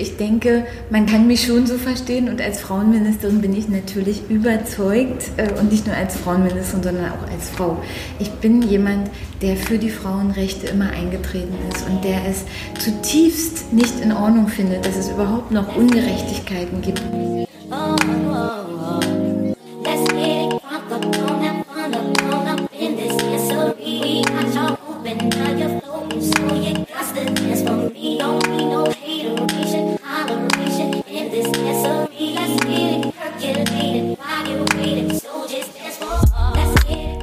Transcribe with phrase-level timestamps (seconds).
[0.00, 5.30] ich denke, man kann mich schon so verstehen und als Frauenministerin bin ich natürlich überzeugt
[5.36, 7.82] äh, und nicht nur als Frauenministerin, sondern auch als Frau.
[8.18, 9.10] Ich bin jemand,
[9.42, 12.44] der für die Frauenrechte immer eingetreten ist und der es
[12.82, 17.02] zutiefst nicht in Ordnung findet, dass es überhaupt noch Ungerechtigkeiten gibt.
[17.70, 17.96] Oh,
[18.28, 18.69] oh,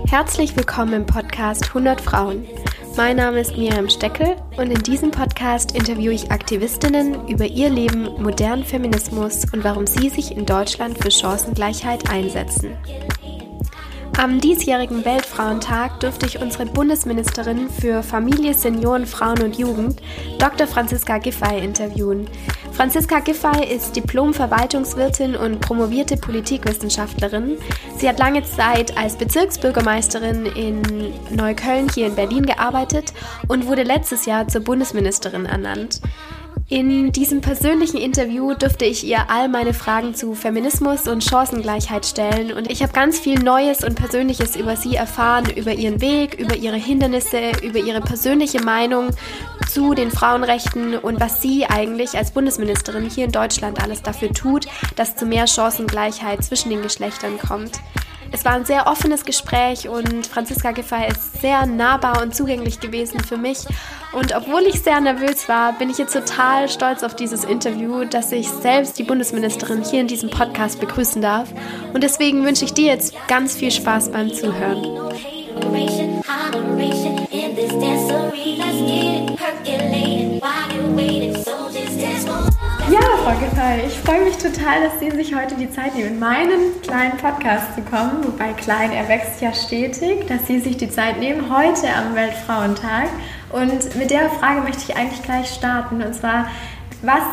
[0.09, 2.47] Herzlich willkommen im Podcast 100 Frauen.
[2.95, 8.05] Mein Name ist Miriam Steckel und in diesem Podcast interviewe ich Aktivistinnen über ihr Leben,
[8.23, 12.77] modernen Feminismus und warum sie sich in Deutschland für Chancengleichheit einsetzen.
[14.17, 20.01] Am diesjährigen Weltfrauentag durfte ich unsere Bundesministerin für Familie, Senioren, Frauen und Jugend,
[20.39, 20.67] Dr.
[20.67, 22.27] Franziska Giffey, interviewen.
[22.77, 27.57] Franziska Giffey ist Diplom-Verwaltungswirtin und promovierte Politikwissenschaftlerin.
[27.97, 33.13] Sie hat lange Zeit als Bezirksbürgermeisterin in Neukölln hier in Berlin gearbeitet
[33.47, 36.01] und wurde letztes Jahr zur Bundesministerin ernannt.
[36.69, 42.51] In diesem persönlichen Interview durfte ich ihr all meine Fragen zu Feminismus und Chancengleichheit stellen
[42.51, 46.55] und ich habe ganz viel Neues und Persönliches über sie erfahren, über ihren Weg, über
[46.55, 49.09] ihre Hindernisse, über ihre persönliche Meinung
[49.69, 54.67] zu den Frauenrechten und was sie eigentlich als Bundesministerin hier in Deutschland alles dafür tut,
[54.95, 57.79] dass zu mehr Chancengleichheit zwischen den Geschlechtern kommt.
[58.31, 63.19] Es war ein sehr offenes Gespräch und Franziska Giffey ist sehr nahbar und zugänglich gewesen
[63.21, 63.59] für mich.
[64.11, 68.31] Und obwohl ich sehr nervös war, bin ich jetzt total stolz auf dieses Interview, dass
[68.31, 71.49] ich selbst die Bundesministerin hier in diesem Podcast begrüßen darf.
[71.93, 75.36] Und deswegen wünsche ich dir jetzt ganz viel Spaß beim Zuhören.
[82.89, 86.19] Ja, Frau Giffey, ich freue mich total, dass Sie sich heute die Zeit nehmen, in
[86.19, 88.23] meinen kleinen Podcast zu kommen.
[88.23, 93.09] Wobei klein, er wächst ja stetig, dass Sie sich die Zeit nehmen, heute am Weltfrauentag.
[93.51, 96.01] Und mit der Frage möchte ich eigentlich gleich starten.
[96.01, 96.47] Und zwar,
[97.01, 97.23] was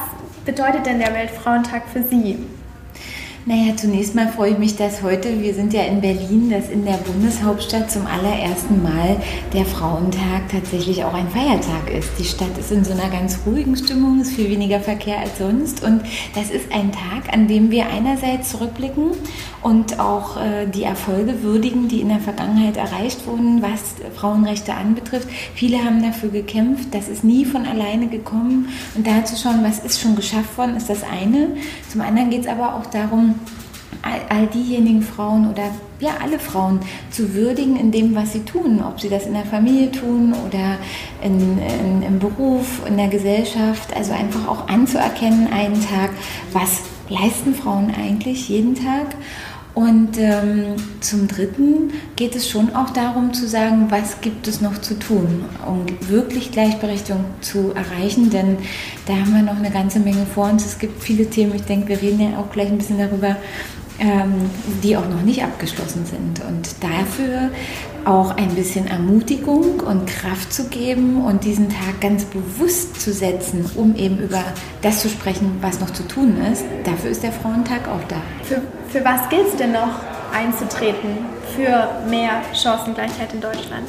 [0.45, 2.45] bedeutet denn der Weltfrauentag für Sie?
[3.47, 6.87] Naja, zunächst mal freue ich mich, dass heute, wir sind ja in Berlin, dass in
[6.87, 9.19] der Bundeshauptstadt zum allerersten Mal
[9.53, 12.09] der Frauentag tatsächlich auch ein Feiertag ist.
[12.19, 15.85] Die Stadt ist in so einer ganz ruhigen Stimmung, ist viel weniger Verkehr als sonst
[15.85, 16.01] und
[16.35, 19.11] das ist ein Tag, an dem wir einerseits zurückblicken
[19.61, 25.29] und auch äh, die Erfolge würdigen, die in der Vergangenheit erreicht wurden, was Frauenrechte anbetrifft.
[25.55, 29.81] Viele haben dafür gekämpft, das ist nie von alleine gekommen und da zu schauen, was
[29.81, 31.49] ist schon geschafft worden, ist das eine.
[31.91, 33.34] Zum anderen geht es aber auch darum,
[34.03, 36.81] all, all diejenigen Frauen oder ja alle Frauen
[37.11, 40.79] zu würdigen in dem, was sie tun, ob sie das in der Familie tun oder
[41.23, 46.11] in, in, im Beruf, in der Gesellschaft, also einfach auch anzuerkennen einen Tag,
[46.53, 49.15] was leisten Frauen eigentlich jeden Tag
[49.75, 54.79] und ähm, zum Dritten geht es schon auch darum zu sagen, was gibt es noch
[54.79, 58.31] zu tun, um wirklich Gleichberechtigung zu erreichen.
[58.31, 58.59] Denn
[59.07, 60.65] da haben wir noch eine ganze Menge vor uns.
[60.65, 63.37] Es gibt viele Themen, ich denke, wir reden ja auch gleich ein bisschen darüber,
[63.99, 64.49] ähm,
[64.85, 66.41] die auch noch nicht abgeschlossen sind.
[66.49, 67.51] Und dafür
[68.05, 73.65] auch ein bisschen Ermutigung und Kraft zu geben und diesen Tag ganz bewusst zu setzen,
[73.75, 74.45] um eben über
[74.83, 76.65] das zu sprechen, was noch zu tun ist.
[76.85, 78.17] Dafür ist der Frauentag auch da.
[78.43, 78.63] Für,
[78.95, 79.99] für was gilt es denn noch
[80.33, 81.19] einzutreten
[81.57, 83.89] für mehr Chancengleichheit in Deutschland?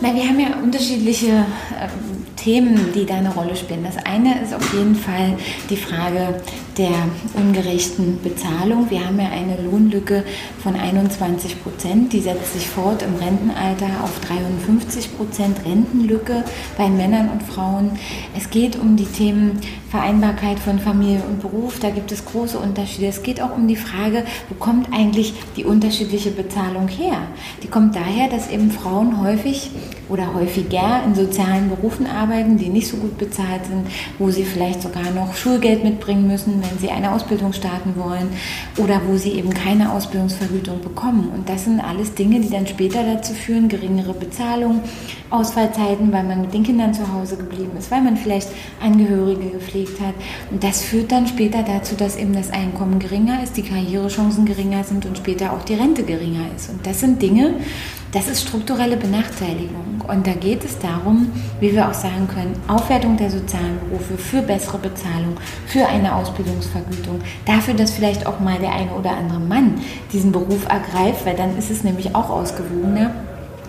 [0.00, 3.84] Na, wir haben ja unterschiedliche ähm, Themen, die da eine Rolle spielen.
[3.84, 5.38] Das eine ist auf jeden Fall
[5.70, 6.40] die Frage
[6.78, 8.90] der ungerechten Bezahlung.
[8.90, 10.24] Wir haben ja eine Lohnlücke
[10.62, 16.44] von 21 Prozent, die setzt sich fort im Rentenalter auf 53 Prozent Rentenlücke
[16.78, 17.90] bei Männern und Frauen.
[18.36, 19.60] Es geht um die Themen
[19.90, 23.08] Vereinbarkeit von Familie und Beruf, da gibt es große Unterschiede.
[23.08, 27.18] Es geht auch um die Frage, wo kommt eigentlich die unterschiedliche Bezahlung her?
[27.62, 29.70] Die kommt daher, dass eben Frauen häufig
[30.08, 33.86] oder häufiger in sozialen Berufen arbeiten, die nicht so gut bezahlt sind,
[34.18, 38.28] wo sie vielleicht sogar noch Schulgeld mitbringen müssen, wenn sie eine Ausbildung starten wollen
[38.78, 41.30] oder wo sie eben keine Ausbildungsvergütung bekommen.
[41.34, 44.80] Und das sind alles Dinge, die dann später dazu führen, geringere Bezahlung,
[45.30, 48.48] Ausfallzeiten, weil man mit den Kindern zu Hause geblieben ist, weil man vielleicht
[48.80, 50.14] Angehörige gepflegt hat.
[50.50, 54.84] Und das führt dann später dazu, dass eben das Einkommen geringer ist, die Karrierechancen geringer
[54.84, 56.70] sind und später auch die Rente geringer ist.
[56.70, 57.54] Und das sind Dinge,
[58.12, 60.02] das ist strukturelle Benachteiligung.
[60.06, 64.42] Und da geht es darum, wie wir auch sagen können, Aufwertung der sozialen Berufe für
[64.42, 65.36] bessere Bezahlung,
[65.66, 69.80] für eine Ausbildungsvergütung, dafür, dass vielleicht auch mal der eine oder andere Mann
[70.12, 73.12] diesen Beruf ergreift, weil dann ist es nämlich auch ausgewogener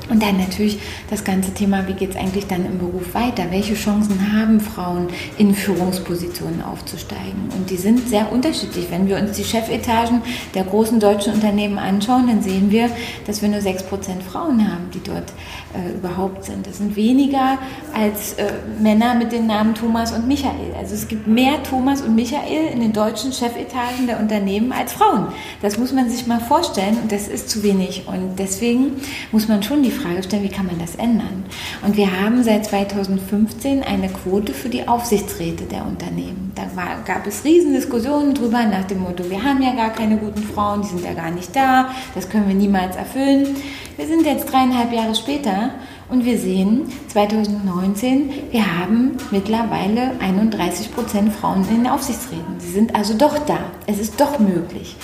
[0.09, 0.79] Und dann natürlich
[1.09, 3.45] das ganze Thema, wie geht es eigentlich dann im Beruf weiter?
[3.49, 5.07] Welche Chancen haben Frauen,
[5.37, 7.49] in Führungspositionen aufzusteigen?
[7.55, 8.87] Und die sind sehr unterschiedlich.
[8.89, 10.21] Wenn wir uns die Chefetagen
[10.53, 12.89] der großen deutschen Unternehmen anschauen, dann sehen wir,
[13.25, 13.83] dass wir nur 6%
[14.29, 15.31] Frauen haben, die dort
[15.73, 16.67] äh, überhaupt sind.
[16.67, 17.57] Das sind weniger
[17.93, 18.51] als äh,
[18.81, 20.73] Männer mit den Namen Thomas und Michael.
[20.77, 25.27] Also es gibt mehr Thomas und Michael in den deutschen Chefetagen der Unternehmen als Frauen.
[25.61, 28.03] Das muss man sich mal vorstellen und das ist zu wenig.
[28.07, 29.01] Und deswegen
[29.31, 31.45] muss man schon die Frage stellen, wie kann man das ändern?
[31.85, 36.51] Und wir haben seit 2015 eine Quote für die Aufsichtsräte der Unternehmen.
[36.55, 40.17] Da war, gab es riesen Diskussionen drüber nach dem Motto, wir haben ja gar keine
[40.17, 43.55] guten Frauen, die sind ja gar nicht da, das können wir niemals erfüllen.
[43.95, 45.71] Wir sind jetzt dreieinhalb Jahre später
[46.09, 52.59] und wir sehen 2019, wir haben mittlerweile 31 Prozent Frauen in den Aufsichtsräten.
[52.59, 53.59] Sie sind also doch da.
[53.85, 54.95] Es ist doch möglich.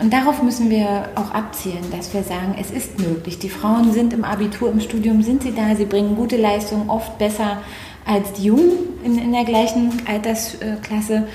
[0.00, 3.38] Und darauf müssen wir auch abzielen, dass wir sagen, es ist möglich.
[3.38, 7.18] Die Frauen sind im Abitur, im Studium, sind sie da, sie bringen gute Leistungen, oft
[7.18, 7.58] besser
[8.06, 8.70] als die Jungen
[9.04, 11.26] in, in der gleichen Altersklasse.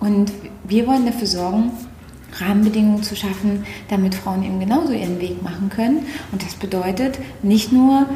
[0.00, 0.32] Und
[0.64, 1.72] wir wollen dafür sorgen,
[2.38, 6.06] Rahmenbedingungen zu schaffen, damit Frauen eben genauso ihren Weg machen können.
[6.32, 8.06] Und das bedeutet nicht nur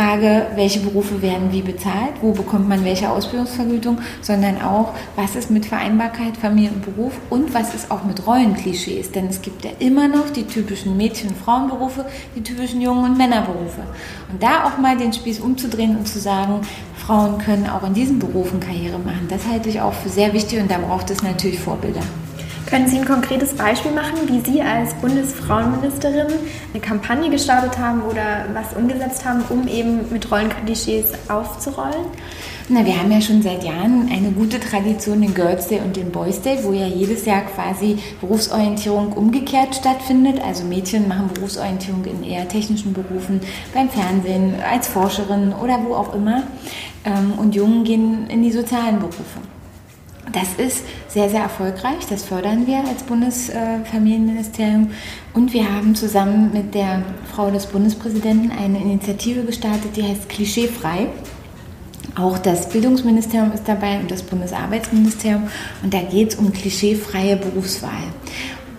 [0.00, 5.50] Frage, welche Berufe werden wie bezahlt, wo bekommt man welche Ausbildungsvergütung, sondern auch, was ist
[5.50, 9.12] mit Vereinbarkeit, Familie und Beruf und was ist auch mit Rollenklischees.
[9.12, 13.18] Denn es gibt ja immer noch die typischen Mädchen- und Frauenberufe, die typischen Jungen- und
[13.18, 13.82] Männerberufe.
[14.32, 16.62] Und da auch mal den Spieß umzudrehen und zu sagen,
[16.96, 20.62] Frauen können auch in diesen Berufen Karriere machen, das halte ich auch für sehr wichtig
[20.62, 22.02] und da braucht es natürlich Vorbilder.
[22.70, 26.28] Können Sie ein konkretes Beispiel machen, wie Sie als Bundesfrauenministerin
[26.72, 32.06] eine Kampagne gestartet haben oder was umgesetzt haben, um eben mit Rollenklischees aufzurollen?
[32.68, 36.12] Na, wir haben ja schon seit Jahren eine gute Tradition in Girls Day und in
[36.12, 40.40] Boys Day, wo ja jedes Jahr quasi Berufsorientierung umgekehrt stattfindet.
[40.40, 43.40] Also Mädchen machen Berufsorientierung in eher technischen Berufen,
[43.74, 46.44] beim Fernsehen, als Forscherin oder wo auch immer.
[47.04, 49.40] Ähm, und Jungen gehen in die sozialen Berufe.
[50.32, 52.06] Das ist sehr, sehr erfolgreich.
[52.08, 54.90] Das fördern wir als Bundesfamilienministerium.
[55.34, 61.08] Und wir haben zusammen mit der Frau des Bundespräsidenten eine Initiative gestartet, die heißt Klischeefrei.
[62.16, 65.48] Auch das Bildungsministerium ist dabei und das Bundesarbeitsministerium.
[65.82, 68.02] Und da geht es um klischeefreie Berufswahl.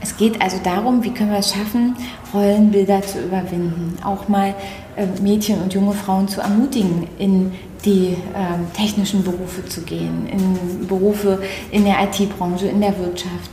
[0.02, 1.96] Es geht also darum, wie können wir es schaffen,
[2.34, 4.56] Rollenbilder zu überwinden, auch mal
[4.96, 7.52] äh, Mädchen und junge Frauen zu ermutigen, in
[7.86, 13.52] die äh, technischen Berufe zu gehen, in Berufe in der IT-Branche, in der Wirtschaft.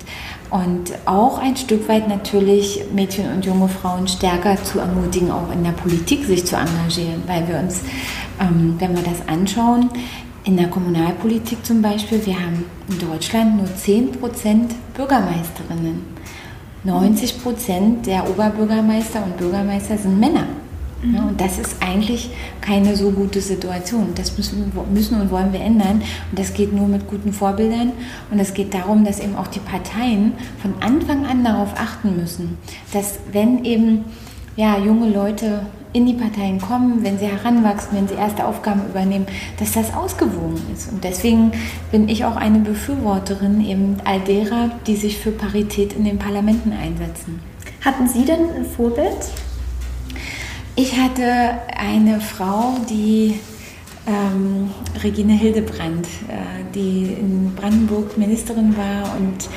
[0.51, 5.63] Und auch ein Stück weit natürlich Mädchen und junge Frauen stärker zu ermutigen, auch in
[5.63, 7.83] der Politik sich zu engagieren, weil wir uns,
[8.41, 9.91] ähm, wenn wir das anschauen,
[10.45, 16.17] in der Kommunalpolitik zum Beispiel, wir haben in Deutschland nur 10% Bürgermeisterinnen.
[16.89, 20.47] 90 Prozent der Oberbürgermeister und Bürgermeister sind Männer.
[21.03, 21.15] Mhm.
[21.15, 22.31] Ja, und das ist eigentlich
[22.61, 24.09] keine so gute Situation.
[24.15, 26.03] Das müssen, müssen und wollen wir ändern.
[26.31, 27.93] Und das geht nur mit guten Vorbildern.
[28.31, 32.59] Und es geht darum, dass eben auch die Parteien von Anfang an darauf achten müssen,
[32.93, 34.07] dass wenn eben
[34.59, 39.27] ja, junge Leute in die Parteien kommen, wenn sie heranwachsen, wenn sie erste Aufgaben übernehmen,
[39.57, 40.93] dass das ausgewogen ist.
[40.93, 41.53] Und deswegen
[41.93, 46.73] bin ich auch eine Befürworterin eben all derer, die sich für Parität in den Parlamenten
[46.73, 47.41] einsetzen.
[47.85, 49.31] Hatten Sie denn ein Vorbild?
[50.75, 53.39] Ich hatte eine Frau, die
[54.09, 54.71] ähm,
[55.05, 59.49] Regine Hildebrand, äh, die in Brandenburg Ministerin war und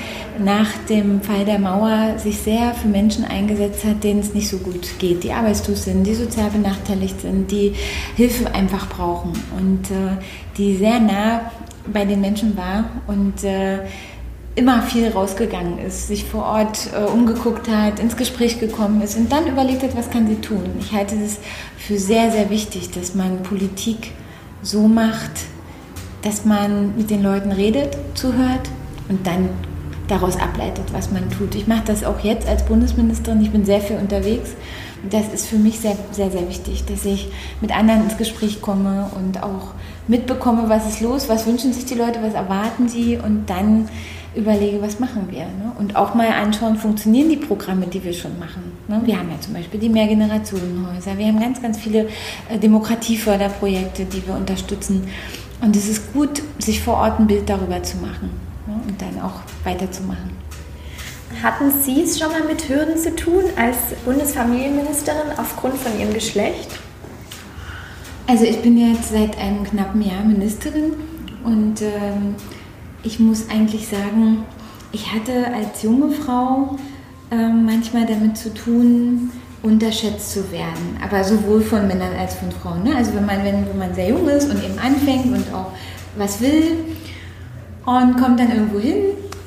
[0.44, 4.58] nach dem Fall der Mauer sich sehr für Menschen eingesetzt hat, denen es nicht so
[4.58, 7.74] gut geht, die arbeitslos sind, die sozial benachteiligt sind, die
[8.16, 10.18] Hilfe einfach brauchen und äh,
[10.58, 11.52] die sehr nah
[11.92, 13.80] bei den Menschen war und äh,
[14.56, 19.32] immer viel rausgegangen ist, sich vor Ort äh, umgeguckt hat, ins Gespräch gekommen ist und
[19.32, 20.64] dann überlegt hat, was kann sie tun.
[20.80, 21.40] Ich halte es
[21.78, 24.12] für sehr, sehr wichtig, dass man Politik
[24.62, 25.32] so macht,
[26.22, 28.70] dass man mit den Leuten redet, zuhört
[29.10, 29.50] und dann
[30.12, 31.56] daraus ableitet, was man tut.
[31.56, 33.42] Ich mache das auch jetzt als Bundesministerin.
[33.42, 34.52] Ich bin sehr viel unterwegs.
[35.10, 37.30] Das ist für mich sehr, sehr, sehr wichtig, dass ich
[37.62, 39.74] mit anderen ins Gespräch komme und auch
[40.08, 43.88] mitbekomme, was ist los, was wünschen sich die Leute, was erwarten sie und dann
[44.36, 45.46] überlege, was machen wir.
[45.46, 45.72] Ne?
[45.80, 48.64] Und auch mal anschauen, funktionieren die Programme, die wir schon machen.
[48.88, 49.02] Ne?
[49.06, 52.08] Wir haben ja zum Beispiel die Mehrgenerationenhäuser, wir haben ganz, ganz viele
[52.50, 55.08] äh, Demokratieförderprojekte, die wir unterstützen.
[55.62, 58.51] Und es ist gut, sich vor Ort ein Bild darüber zu machen?
[58.92, 60.32] Und dann auch weiterzumachen.
[61.42, 66.80] Hatten Sie es schon mal mit Hürden zu tun als Bundesfamilienministerin aufgrund von Ihrem Geschlecht?
[68.28, 70.94] Also ich bin jetzt seit einem knappen Jahr Ministerin
[71.44, 72.36] und ähm,
[73.04, 74.44] ich muss eigentlich sagen,
[74.92, 76.78] ich hatte als junge Frau
[77.32, 79.32] äh, manchmal damit zu tun,
[79.64, 80.98] unterschätzt zu werden.
[81.04, 82.84] Aber sowohl von Männern als von Frauen.
[82.84, 82.96] Ne?
[82.96, 85.72] Also wenn man, wenn, wenn man sehr jung ist und eben anfängt und auch
[86.18, 86.78] was will
[87.86, 88.98] und kommt dann irgendwo hin,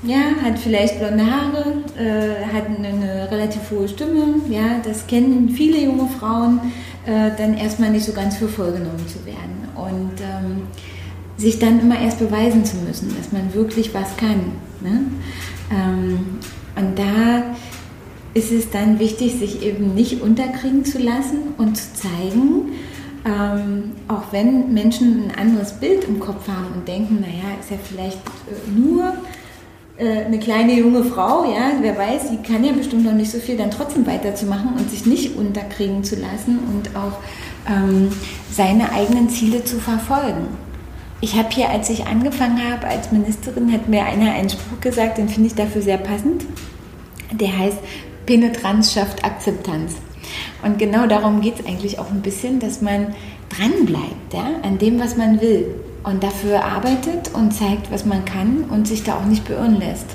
[0.03, 1.65] ja, hat vielleicht blonde Haare,
[1.99, 6.61] äh, hat eine, eine, relativ hohe Stimme, ja, das kennen viele junge Frauen,
[7.07, 9.69] äh, dann erstmal nicht so ganz für voll genommen zu werden.
[9.77, 10.63] Und ähm,
[11.37, 14.53] sich dann immer erst beweisen zu müssen, dass man wirklich was kann.
[14.81, 15.05] Ne?
[15.71, 16.39] Ähm,
[16.77, 17.55] und da
[18.35, 22.73] ist es dann wichtig, sich eben nicht unterkriegen zu lassen und zu zeigen,
[23.25, 27.79] ähm, auch wenn Menschen ein anderes Bild im Kopf haben und denken, naja, ist ja
[27.83, 29.15] vielleicht äh, nur
[29.97, 33.39] äh, eine kleine junge Frau, ja, wer weiß, die kann ja bestimmt noch nicht so
[33.39, 37.19] viel, dann trotzdem weiterzumachen und sich nicht unterkriegen zu lassen und auch
[37.71, 38.11] ähm,
[38.51, 40.49] seine eigenen Ziele zu verfolgen.
[41.21, 45.17] Ich habe hier, als ich angefangen habe als Ministerin, hat mir einer einen Spruch gesagt,
[45.17, 46.45] den finde ich dafür sehr passend.
[47.33, 47.79] Der heißt,
[48.27, 49.95] Penetranz schafft Akzeptanz.
[50.63, 53.15] Und genau darum geht es eigentlich auch ein bisschen, dass man
[53.49, 55.67] dranbleibt ja, an dem, was man will
[56.05, 60.07] und dafür arbeitet und zeigt, was man kann und sich da auch nicht beirren lässt.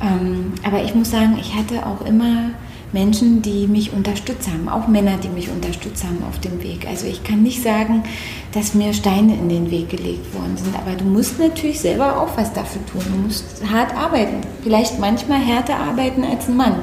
[0.00, 2.50] Ähm, aber ich muss sagen, ich hatte auch immer
[2.96, 6.86] Menschen, die mich unterstützt haben, auch Männer, die mich unterstützt haben auf dem Weg.
[6.88, 8.04] Also ich kann nicht sagen,
[8.52, 12.38] dass mir Steine in den Weg gelegt worden sind, aber du musst natürlich selber auch
[12.38, 13.02] was dafür tun.
[13.04, 16.76] Du musst hart arbeiten, vielleicht manchmal härter arbeiten als ein Mann.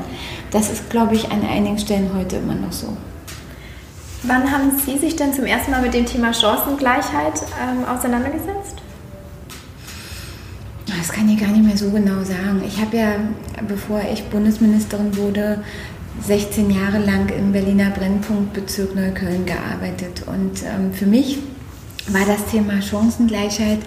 [0.51, 2.96] Das ist, glaube ich, an einigen Stellen heute immer noch so.
[4.22, 8.84] Wann haben Sie sich denn zum ersten Mal mit dem Thema Chancengleichheit ähm, auseinandergesetzt?
[10.86, 12.62] Das kann ich gar nicht mehr so genau sagen.
[12.65, 13.15] Ich habe ja,
[13.67, 15.63] bevor ich Bundesministerin wurde,
[16.22, 20.24] 16 Jahre lang im Berliner Brennpunktbezirk Neukölln gearbeitet.
[20.27, 21.39] Und ähm, für mich
[22.08, 23.79] war das Thema Chancengleichheit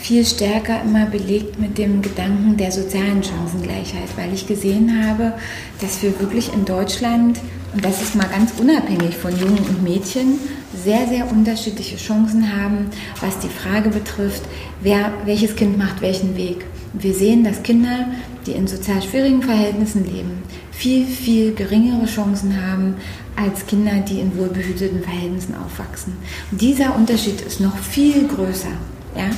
[0.00, 5.34] viel stärker immer belegt mit dem Gedanken der sozialen Chancengleichheit, weil ich gesehen habe,
[5.80, 7.38] dass wir wirklich in Deutschland,
[7.74, 10.38] und das ist mal ganz unabhängig von Jungen und Mädchen,
[10.74, 12.86] sehr, sehr unterschiedliche Chancen haben,
[13.20, 14.42] was die Frage betrifft,
[14.80, 16.64] wer, welches Kind macht welchen Weg.
[16.94, 18.06] Wir sehen, dass Kinder,
[18.46, 20.42] die in sozial schwierigen Verhältnissen leben,
[20.80, 22.94] viel, viel geringere Chancen haben
[23.36, 26.14] als Kinder, die in wohlbehüteten Verhältnissen aufwachsen.
[26.50, 28.72] Und dieser Unterschied ist noch viel größer.
[29.14, 29.28] Ja?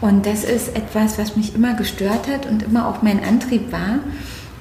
[0.00, 3.98] Und das ist etwas, was mich immer gestört hat und immer auch mein Antrieb war,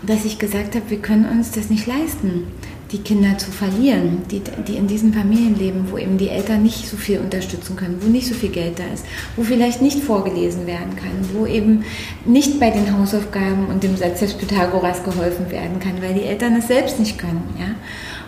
[0.02, 2.48] dass ich gesagt habe, wir können uns das nicht leisten,
[2.94, 6.88] die Kinder zu verlieren, die, die in diesen Familien leben, wo eben die Eltern nicht
[6.88, 9.04] so viel unterstützen können, wo nicht so viel Geld da ist,
[9.36, 11.84] wo vielleicht nicht vorgelesen werden kann, wo eben
[12.24, 16.56] nicht bei den Hausaufgaben und dem Satz des Pythagoras geholfen werden kann, weil die Eltern
[16.56, 17.44] es selbst nicht können.
[17.60, 17.74] Ja?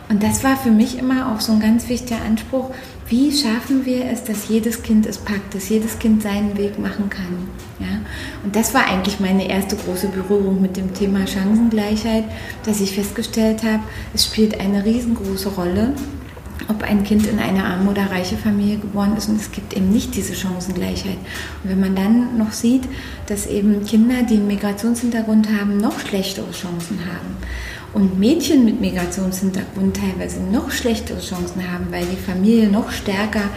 [0.10, 2.72] Und das war für mich immer auch so ein ganz wichtiger Anspruch,
[3.08, 7.10] wie schaffen wir es, dass jedes Kind es packt, dass jedes Kind seinen Weg machen
[7.10, 7.48] kann.
[7.80, 8.00] Ja?
[8.44, 12.24] Und das war eigentlich meine erste große Berührung mit dem Thema Chancengleichheit,
[12.64, 13.84] dass ich festgestellt habe,
[14.14, 15.94] es spielt eine riesengroße Rolle,
[16.68, 19.92] ob ein Kind in eine arme oder reiche Familie geboren ist und es gibt eben
[19.92, 21.18] nicht diese Chancengleichheit.
[21.64, 22.86] Und wenn man dann noch sieht,
[23.28, 27.38] dass eben Kinder, die einen Migrationshintergrund haben, noch schlechtere Chancen haben
[27.96, 33.50] und Mädchen mit Migrationshintergrund teilweise noch schlechtere Chancen haben, weil die Familie noch stärker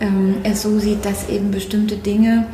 [0.00, 2.48] ähm, es so sieht, dass eben bestimmte Dinge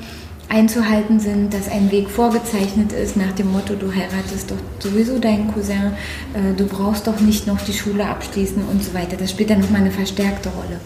[0.51, 5.51] einzuhalten sind, dass ein Weg vorgezeichnet ist nach dem Motto, du heiratest doch sowieso deinen
[5.55, 5.93] Cousin,
[6.35, 9.17] äh, du brauchst doch nicht noch die Schule abschließen und so weiter.
[9.17, 10.81] Das spielt dann nochmal eine verstärkte Rolle.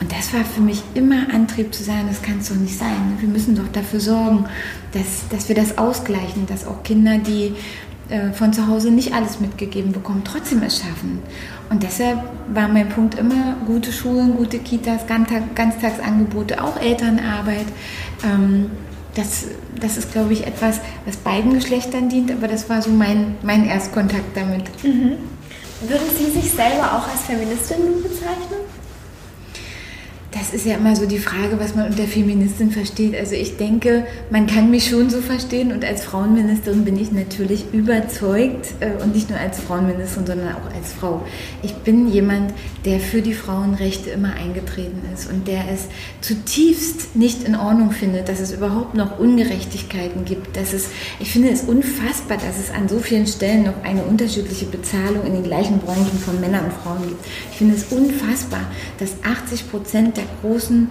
[0.00, 3.16] Und das war für mich immer Antrieb zu sagen, das kann es doch nicht sein.
[3.20, 4.46] Wir müssen doch dafür sorgen,
[4.92, 7.54] dass, dass wir das ausgleichen, dass auch Kinder, die
[8.08, 11.20] äh, von zu Hause nicht alles mitgegeben bekommen, trotzdem es schaffen.
[11.70, 12.18] Und deshalb
[12.52, 17.66] war mein Punkt immer gute Schulen, gute Kitas, Ganztagsangebote, auch Elternarbeit.
[18.22, 18.70] Ähm,
[19.14, 19.46] das,
[19.80, 23.64] das ist, glaube ich, etwas, was beiden Geschlechtern dient, aber das war so mein, mein
[23.66, 24.64] Erstkontakt damit.
[24.84, 25.12] Mhm.
[25.80, 28.53] Würden Sie sich selber auch als Feministin bezeichnen?
[30.44, 33.16] Das ist ja immer so die Frage, was man unter Feministin versteht.
[33.16, 37.72] Also ich denke, man kann mich schon so verstehen und als Frauenministerin bin ich natürlich
[37.72, 41.22] überzeugt äh, und nicht nur als Frauenministerin, sondern auch als Frau.
[41.62, 42.52] Ich bin jemand,
[42.84, 45.86] der für die Frauenrechte immer eingetreten ist und der es
[46.20, 50.58] zutiefst nicht in Ordnung findet, dass es überhaupt noch Ungerechtigkeiten gibt.
[50.58, 54.66] Dass es, ich finde es unfassbar, dass es an so vielen Stellen noch eine unterschiedliche
[54.66, 57.24] Bezahlung in den gleichen Branchen von Männern und Frauen gibt.
[57.50, 58.60] Ich finde es unfassbar,
[58.98, 60.90] dass 80 Prozent der großen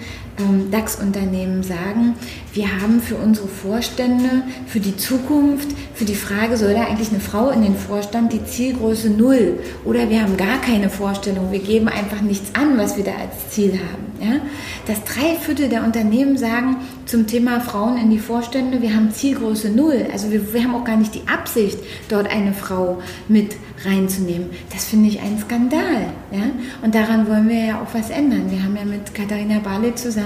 [0.71, 2.15] DAX-Unternehmen sagen,
[2.53, 7.19] wir haben für unsere Vorstände, für die Zukunft, für die Frage, soll da eigentlich eine
[7.19, 11.87] Frau in den Vorstand, die Zielgröße null oder wir haben gar keine Vorstellung, wir geben
[11.87, 14.31] einfach nichts an, was wir da als Ziel haben.
[14.31, 14.39] Ja?
[14.87, 19.69] Dass drei Viertel der Unternehmen sagen zum Thema Frauen in die Vorstände, wir haben Zielgröße
[19.69, 21.77] null, also wir, wir haben auch gar nicht die Absicht,
[22.09, 24.49] dort eine Frau mit reinzunehmen.
[24.71, 26.11] Das finde ich ein Skandal.
[26.31, 26.51] Ja?
[26.81, 28.49] Und daran wollen wir ja auch was ändern.
[28.49, 30.22] Wir haben ja mit Katharina Barley zusammen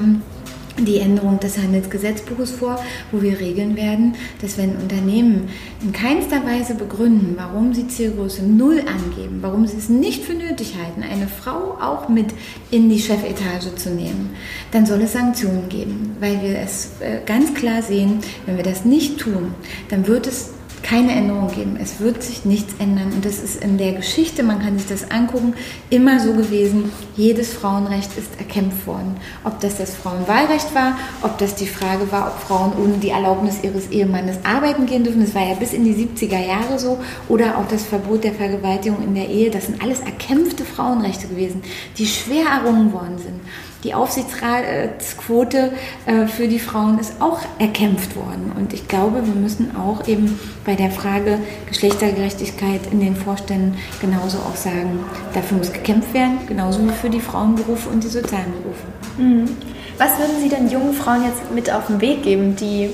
[0.86, 2.80] die Änderung des Handelsgesetzbuches vor,
[3.12, 5.50] wo wir regeln werden, dass wenn Unternehmen
[5.82, 10.76] in keinster Weise begründen, warum sie Zielgröße Null angeben, warum sie es nicht für nötig
[10.82, 12.28] halten, eine Frau auch mit
[12.72, 14.32] in die Chefetage zu nehmen,
[14.72, 18.86] dann soll es Sanktionen geben, weil wir es äh, ganz klar sehen, wenn wir das
[18.86, 19.56] nicht tun,
[19.90, 20.52] dann wird es
[20.88, 21.78] keine Änderung geben.
[21.82, 23.12] Es wird sich nichts ändern.
[23.12, 25.54] Und das ist in der Geschichte, man kann sich das angucken,
[25.90, 26.92] immer so gewesen.
[27.18, 29.18] Jedes Frauenrecht ist erkämpft worden.
[29.44, 33.58] Ob das das Frauenwahlrecht war, ob das die Frage war, ob Frauen ohne die Erlaubnis
[33.64, 35.22] ihres Ehemannes arbeiten gehen dürfen.
[35.22, 37.00] Das war ja bis in die 70er Jahre so.
[37.28, 39.52] Oder auch das Verbot der Vergewaltigung in der Ehe.
[39.52, 41.64] Das sind alles erkämpfte Frauenrechte gewesen,
[41.98, 43.42] die schwer errungen worden sind.
[43.84, 45.72] Die Aufsichtsratsquote
[46.08, 48.52] äh, für die Frauen ist auch erkämpft worden.
[48.58, 54.40] Und ich glaube, wir müssen auch eben bei der Frage Geschlechtergerechtigkeit in den Vorständen genauso
[54.40, 55.00] auch sagen,
[55.34, 58.88] dafür muss gekämpft werden, genauso wie für die Frauenberufe und die sozialen Berufe.
[59.18, 59.56] Mhm.
[59.98, 62.90] Was würden Sie denn jungen Frauen jetzt mit auf den Weg geben, die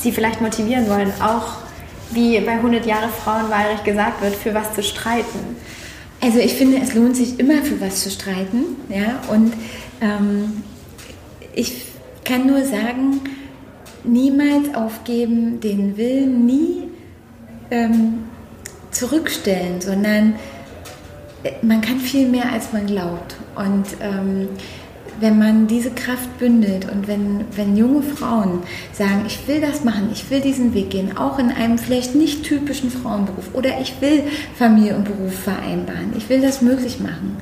[0.00, 1.58] Sie vielleicht motivieren wollen, auch
[2.10, 5.56] wie bei 100 Jahre Frauenwahlrecht gesagt wird, für was zu streiten?
[6.20, 8.76] Also ich finde, es lohnt sich immer für was zu streiten.
[8.88, 9.20] Ja?
[9.32, 9.54] Und
[10.00, 10.62] ähm,
[11.54, 11.86] ich
[12.24, 13.20] kann nur sagen,
[14.04, 16.88] niemals aufgeben, den Willen nie
[17.70, 18.24] ähm,
[18.90, 20.34] zurückstellen, sondern
[21.42, 23.36] äh, man kann viel mehr, als man glaubt.
[23.54, 24.48] Und ähm,
[25.20, 28.62] wenn man diese Kraft bündelt und wenn, wenn junge Frauen
[28.92, 32.44] sagen, ich will das machen, ich will diesen Weg gehen, auch in einem vielleicht nicht
[32.44, 34.22] typischen Frauenberuf oder ich will
[34.56, 37.36] Familie und Beruf vereinbaren, ich will das möglich machen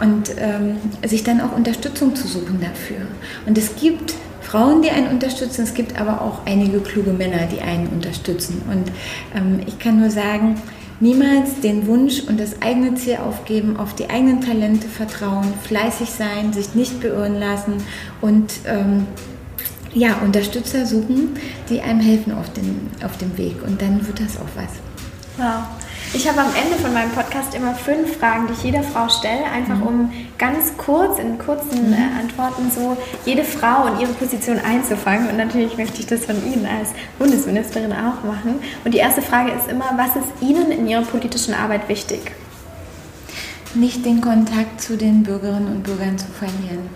[0.00, 0.76] und ähm,
[1.08, 3.06] sich dann auch Unterstützung zu suchen dafür.
[3.46, 7.60] Und es gibt Frauen, die einen unterstützen, es gibt aber auch einige kluge Männer, die
[7.60, 8.62] einen unterstützen.
[8.68, 8.90] Und
[9.36, 10.56] ähm, ich kann nur sagen,
[11.00, 16.52] Niemals den Wunsch und das eigene Ziel aufgeben, auf die eigenen Talente vertrauen, fleißig sein,
[16.52, 17.74] sich nicht beirren lassen
[18.20, 19.06] und ähm,
[19.94, 21.30] ja, Unterstützer suchen,
[21.68, 23.62] die einem helfen auf, den, auf dem Weg.
[23.66, 24.70] Und dann wird das auch was.
[25.36, 25.64] Wow.
[26.12, 29.44] Ich habe am Ende von meinem Podcast immer fünf Fragen, die ich jeder Frau stelle,
[29.44, 29.86] einfach mhm.
[29.86, 31.92] um ganz kurz, in kurzen mhm.
[31.92, 35.28] äh, Antworten so jede Frau in ihre Position einzufangen.
[35.28, 38.56] Und natürlich möchte ich das von Ihnen als Bundesministerin auch machen.
[38.84, 42.32] Und die erste Frage ist immer, was ist Ihnen in Ihrer politischen Arbeit wichtig?
[43.74, 46.90] Nicht den Kontakt zu den Bürgerinnen und Bürgern zu verlieren.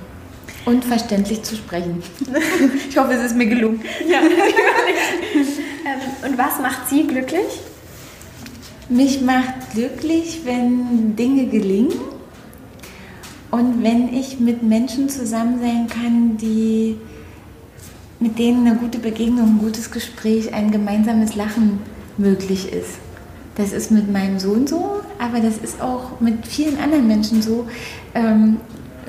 [0.64, 2.02] Und verständlich zu sprechen.
[2.88, 3.80] ich hoffe, es ist mir gelungen.
[4.08, 4.18] Ja.
[4.22, 7.60] ähm, und was macht Sie glücklich?
[8.88, 11.94] Mich macht glücklich, wenn Dinge gelingen
[13.50, 16.98] und wenn ich mit Menschen zusammen sein kann, die
[18.20, 21.78] mit denen eine gute Begegnung, ein gutes Gespräch, ein gemeinsames Lachen
[22.18, 22.98] möglich ist.
[23.54, 27.66] Das ist mit meinem Sohn so, aber das ist auch mit vielen anderen Menschen so.
[28.14, 28.58] Ähm,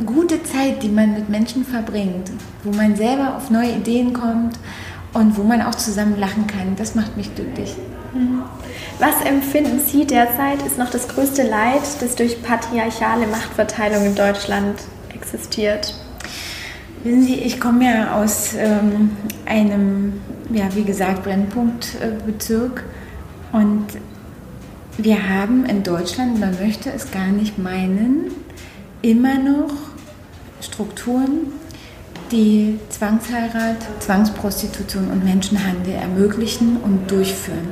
[0.05, 2.31] gute Zeit, die man mit Menschen verbringt,
[2.63, 4.57] wo man selber auf neue Ideen kommt
[5.15, 7.73] und wo man auch zusammen lachen kann, das macht mich glücklich.
[8.13, 8.43] Mhm.
[8.99, 14.75] Was empfinden Sie derzeit ist noch das größte Leid, das durch patriarchale Machtverteilung in Deutschland
[15.13, 15.95] existiert?
[17.03, 19.11] Wissen Sie, ich komme ja aus ähm,
[19.45, 22.83] einem, ja, wie gesagt, Brennpunktbezirk
[23.51, 23.85] und
[24.97, 28.31] wir haben in Deutschland, man möchte es gar nicht meinen,
[29.01, 29.73] immer noch
[30.61, 31.53] Strukturen,
[32.35, 37.69] die Zwangsheirat, Zwangsprostitution und Menschenhandel ermöglichen und durchführen.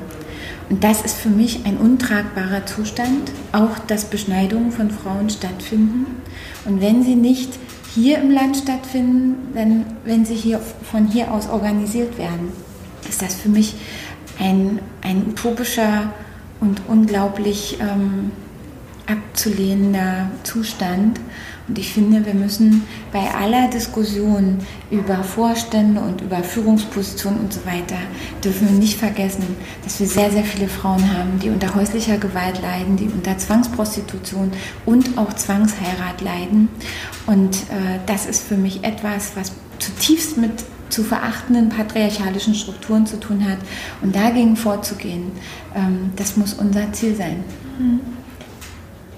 [0.70, 6.06] Und das ist für mich ein untragbarer Zustand, auch dass Beschneidungen von Frauen stattfinden.
[6.64, 7.52] Und wenn sie nicht
[7.94, 12.54] hier im Land stattfinden, dann wenn sie hier von hier aus organisiert werden,
[13.08, 13.76] ist das für mich
[14.40, 16.14] ein, ein utopischer
[16.62, 18.32] und unglaublich ähm,
[19.08, 21.20] abzulehnender Zustand.
[21.68, 24.58] Und ich finde, wir müssen bei aller Diskussion
[24.92, 27.96] über Vorstände und über Führungspositionen und so weiter,
[28.44, 32.62] dürfen wir nicht vergessen, dass wir sehr, sehr viele Frauen haben, die unter häuslicher Gewalt
[32.62, 34.52] leiden, die unter Zwangsprostitution
[34.86, 36.68] und auch Zwangsheirat leiden.
[37.28, 40.52] Und äh, das ist für mich etwas, was zutiefst mit
[40.90, 43.58] zu verachtenden patriarchalischen Strukturen zu tun hat.
[44.02, 45.32] Und dagegen vorzugehen,
[45.76, 47.44] ähm, das muss unser Ziel sein.
[47.80, 48.23] Mhm.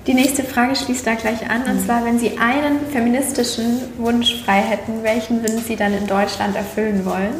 [0.07, 1.63] Die nächste Frage schließt da gleich an.
[1.63, 6.55] Und zwar, wenn Sie einen feministischen Wunsch frei hätten, welchen würden Sie dann in Deutschland
[6.55, 7.33] erfüllen wollen?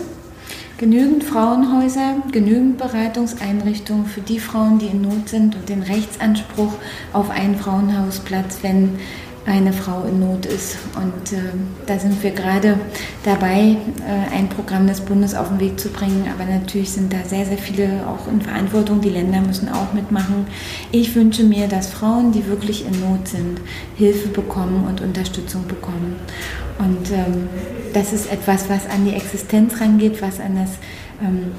[0.79, 6.73] Genügend Frauenhäuser, genügend Beratungseinrichtungen für die Frauen, die in Not sind und den Rechtsanspruch
[7.13, 8.97] auf einen Frauenhausplatz, wenn
[9.45, 10.77] eine Frau in Not ist.
[10.95, 11.41] Und äh,
[11.85, 12.79] da sind wir gerade
[13.23, 16.27] dabei, äh, ein Programm des Bundes auf den Weg zu bringen.
[16.33, 19.01] Aber natürlich sind da sehr, sehr viele auch in Verantwortung.
[19.01, 20.47] Die Länder müssen auch mitmachen.
[20.91, 23.61] Ich wünsche mir, dass Frauen, die wirklich in Not sind,
[23.95, 26.15] Hilfe bekommen und Unterstützung bekommen.
[26.79, 27.47] Und ähm,
[27.93, 30.71] das ist etwas, was an die Existenz rangeht, was an das
[31.21, 31.51] ähm,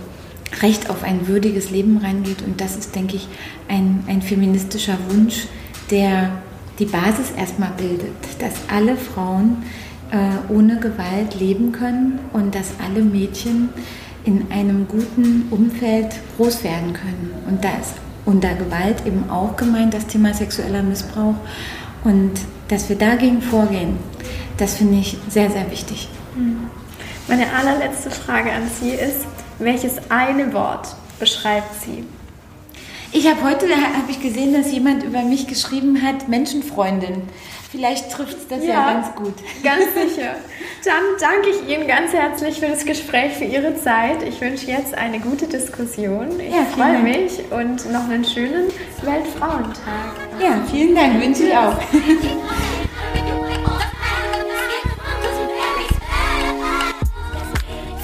[0.61, 2.43] Recht auf ein würdiges Leben rangeht.
[2.45, 3.29] Und das ist, denke ich,
[3.69, 5.47] ein, ein feministischer Wunsch,
[5.91, 6.43] der
[6.79, 9.65] die Basis erstmal bildet, dass alle Frauen
[10.11, 13.71] äh, ohne Gewalt leben können und dass alle Mädchen
[14.25, 17.33] in einem guten Umfeld groß werden können.
[17.49, 21.37] Und da ist unter Gewalt eben auch gemeint das Thema sexueller Missbrauch.
[22.05, 22.33] Und
[22.69, 23.97] dass wir dagegen vorgehen,
[24.59, 26.09] das finde ich sehr, sehr wichtig.
[27.29, 29.27] Meine allerletzte Frage an Sie ist,
[29.59, 32.05] welches eine Wort beschreibt Sie?
[33.13, 37.23] Ich habe heute hab ich gesehen, dass jemand über mich geschrieben hat, Menschenfreundin.
[37.71, 39.35] Vielleicht trifft es das ja, ja, ganz gut.
[39.63, 40.37] Ganz sicher.
[40.85, 44.23] Dann danke ich Ihnen ganz herzlich für das Gespräch, für Ihre Zeit.
[44.23, 46.39] Ich wünsche jetzt eine gute Diskussion.
[46.39, 48.69] Ich ja, freue mich und noch einen schönen
[49.03, 50.15] Weltfrauentag.
[50.41, 51.77] Ja, vielen Dank, wünsche ich auch.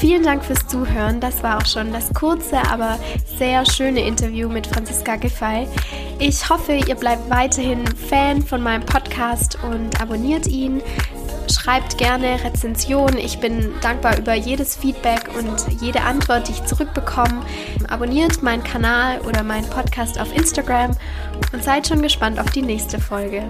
[0.02, 1.20] Vielen Dank fürs Zuhören.
[1.20, 2.98] Das war auch schon das kurze, aber
[3.38, 5.68] sehr schöne Interview mit Franziska Giffey.
[6.18, 10.82] Ich hoffe, ihr bleibt weiterhin Fan von meinem Podcast und abonniert ihn.
[11.48, 13.16] Schreibt gerne Rezensionen.
[13.16, 17.40] Ich bin dankbar über jedes Feedback und jede Antwort, die ich zurückbekomme.
[17.88, 20.96] Abonniert meinen Kanal oder meinen Podcast auf Instagram
[21.52, 23.48] und seid schon gespannt auf die nächste Folge.